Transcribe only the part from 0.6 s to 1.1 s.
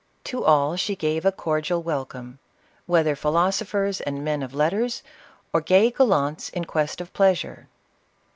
she